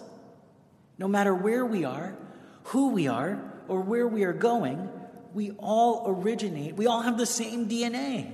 no 0.98 1.06
matter 1.06 1.34
where 1.34 1.64
we 1.64 1.84
are, 1.84 2.16
who 2.64 2.90
we 2.90 3.08
are, 3.08 3.52
or 3.68 3.80
where 3.80 4.06
we 4.06 4.24
are 4.24 4.32
going, 4.32 4.88
we 5.34 5.52
all 5.52 6.04
originate, 6.06 6.74
we 6.74 6.86
all 6.86 7.02
have 7.02 7.18
the 7.18 7.26
same 7.26 7.68
DNA 7.68 8.32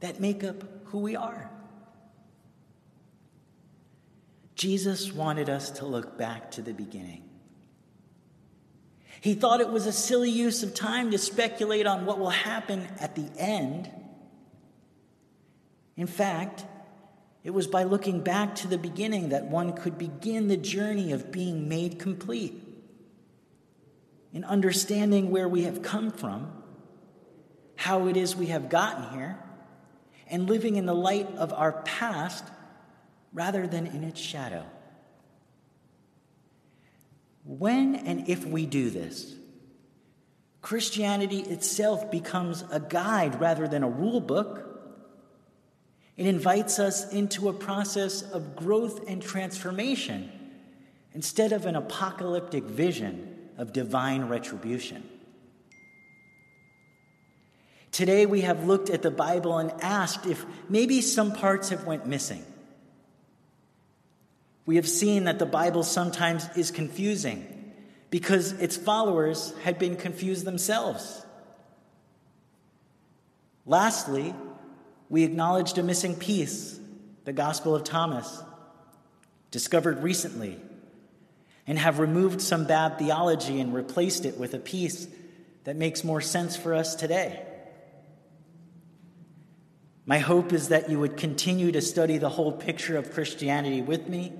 that 0.00 0.20
make 0.20 0.42
up 0.42 0.64
who 0.86 0.98
we 0.98 1.16
are. 1.16 1.50
Jesus 4.54 5.12
wanted 5.12 5.50
us 5.50 5.70
to 5.72 5.86
look 5.86 6.16
back 6.16 6.50
to 6.52 6.62
the 6.62 6.72
beginning. 6.72 7.22
He 9.24 9.32
thought 9.32 9.62
it 9.62 9.70
was 9.70 9.86
a 9.86 9.92
silly 9.92 10.28
use 10.28 10.62
of 10.62 10.74
time 10.74 11.10
to 11.12 11.16
speculate 11.16 11.86
on 11.86 12.04
what 12.04 12.18
will 12.18 12.28
happen 12.28 12.86
at 13.00 13.14
the 13.14 13.26
end. 13.38 13.90
In 15.96 16.06
fact, 16.06 16.66
it 17.42 17.52
was 17.52 17.66
by 17.66 17.84
looking 17.84 18.20
back 18.20 18.54
to 18.56 18.68
the 18.68 18.76
beginning 18.76 19.30
that 19.30 19.46
one 19.46 19.72
could 19.72 19.96
begin 19.96 20.48
the 20.48 20.58
journey 20.58 21.10
of 21.12 21.32
being 21.32 21.70
made 21.70 21.98
complete. 21.98 22.52
In 24.34 24.44
understanding 24.44 25.30
where 25.30 25.48
we 25.48 25.62
have 25.62 25.80
come 25.80 26.10
from, 26.10 26.52
how 27.76 28.08
it 28.08 28.18
is 28.18 28.36
we 28.36 28.48
have 28.48 28.68
gotten 28.68 29.18
here, 29.18 29.38
and 30.28 30.50
living 30.50 30.76
in 30.76 30.84
the 30.84 30.94
light 30.94 31.34
of 31.38 31.50
our 31.54 31.72
past 31.86 32.44
rather 33.32 33.66
than 33.66 33.86
in 33.86 34.04
its 34.04 34.20
shadow. 34.20 34.66
When 37.44 37.94
and 37.94 38.28
if 38.28 38.46
we 38.46 38.66
do 38.66 38.90
this, 38.90 39.34
Christianity 40.62 41.40
itself 41.40 42.10
becomes 42.10 42.64
a 42.70 42.80
guide 42.80 43.38
rather 43.38 43.68
than 43.68 43.82
a 43.82 43.88
rule 43.88 44.20
book. 44.20 44.70
It 46.16 46.26
invites 46.26 46.78
us 46.78 47.12
into 47.12 47.50
a 47.50 47.52
process 47.52 48.22
of 48.22 48.56
growth 48.56 49.06
and 49.08 49.22
transformation 49.22 50.30
instead 51.12 51.52
of 51.52 51.66
an 51.66 51.76
apocalyptic 51.76 52.64
vision 52.64 53.50
of 53.58 53.72
divine 53.72 54.24
retribution. 54.24 55.06
Today 57.92 58.26
we 58.26 58.40
have 58.40 58.64
looked 58.64 58.90
at 58.90 59.02
the 59.02 59.10
Bible 59.10 59.58
and 59.58 59.70
asked 59.82 60.26
if 60.26 60.44
maybe 60.68 61.00
some 61.00 61.32
parts 61.32 61.68
have 61.68 61.84
went 61.84 62.06
missing. 62.06 62.44
We 64.66 64.76
have 64.76 64.88
seen 64.88 65.24
that 65.24 65.38
the 65.38 65.46
Bible 65.46 65.82
sometimes 65.82 66.48
is 66.56 66.70
confusing 66.70 67.72
because 68.10 68.52
its 68.52 68.76
followers 68.76 69.52
had 69.62 69.78
been 69.78 69.96
confused 69.96 70.44
themselves. 70.44 71.24
Lastly, 73.66 74.34
we 75.08 75.24
acknowledged 75.24 75.78
a 75.78 75.82
missing 75.82 76.14
piece, 76.14 76.78
the 77.24 77.32
Gospel 77.32 77.74
of 77.74 77.84
Thomas, 77.84 78.42
discovered 79.50 80.02
recently 80.02 80.58
and 81.66 81.78
have 81.78 81.98
removed 81.98 82.40
some 82.40 82.66
bad 82.66 82.98
theology 82.98 83.60
and 83.60 83.74
replaced 83.74 84.24
it 84.24 84.38
with 84.38 84.54
a 84.54 84.58
piece 84.58 85.06
that 85.64 85.76
makes 85.76 86.04
more 86.04 86.20
sense 86.20 86.56
for 86.56 86.74
us 86.74 86.94
today. 86.94 87.42
My 90.06 90.18
hope 90.18 90.52
is 90.52 90.68
that 90.68 90.90
you 90.90 91.00
would 91.00 91.16
continue 91.16 91.72
to 91.72 91.80
study 91.80 92.18
the 92.18 92.28
whole 92.28 92.52
picture 92.52 92.98
of 92.98 93.12
Christianity 93.12 93.80
with 93.80 94.08
me 94.08 94.32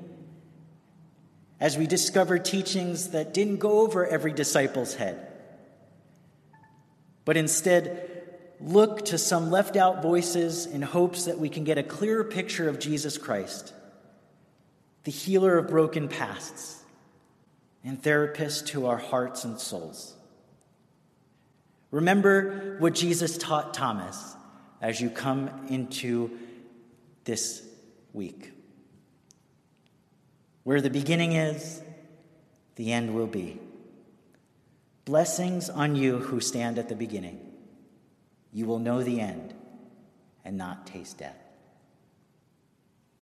as 1.61 1.79
we 1.79 1.87
discover 1.87 2.39
teachings 2.39 3.11
that 3.11 3.33
didn't 3.33 3.59
go 3.59 3.81
over 3.81 4.07
every 4.07 4.33
disciple's 4.33 4.95
head, 4.95 5.29
but 7.25 7.37
instead 7.37 8.11
look 8.61 9.05
to 9.07 9.19
some 9.19 9.51
left 9.51 9.77
out 9.77 10.03
voices 10.03 10.67
in 10.67 10.83
hopes 10.83 11.25
that 11.27 11.39
we 11.39 11.49
can 11.49 11.65
get 11.65 11.79
a 11.79 11.83
clearer 11.83 12.25
picture 12.25 12.69
of 12.69 12.79
Jesus 12.79 13.19
Christ, 13.19 13.73
the 15.05 15.11
healer 15.11 15.59
of 15.59 15.69
broken 15.69 16.09
pasts 16.09 16.83
and 17.85 18.03
therapist 18.03 18.69
to 18.69 18.87
our 18.87 18.97
hearts 18.97 19.45
and 19.45 19.61
souls. 19.61 20.15
Remember 21.91 22.77
what 22.79 22.95
Jesus 22.95 23.39
taught 23.39 23.75
Thomas 23.75 24.35
as 24.81 25.01
you 25.01 25.11
come 25.11 25.51
into 25.69 26.39
this 27.25 27.63
week. 28.13 28.54
Where 30.65 30.81
the 30.81 30.91
beginning 30.91 31.33
is, 31.33 31.83
the 32.77 32.93
end 32.93 33.15
will 33.15 33.27
be. 33.27 33.61
Blessings 35.05 35.69
on 35.69 35.95
you 35.95 36.19
who 36.19 36.41
stand 36.41 36.79
at 36.79 36.89
the 36.89 36.97
beginning. 36.97 37.39
You 38.53 38.67
will 38.67 38.79
know 38.79 39.03
the 39.03 39.21
end 39.21 39.55
and 40.45 40.57
not 40.57 40.87
taste 40.87 41.19
death. 41.19 41.44